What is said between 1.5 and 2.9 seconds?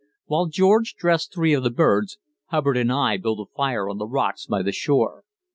of the birds, Hubbard